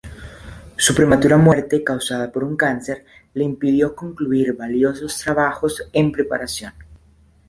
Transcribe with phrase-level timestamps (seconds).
[0.77, 3.05] Su prematura muerte, causada por un cáncer,
[3.35, 6.73] le impidió concluir valiosos trabajos en preparación.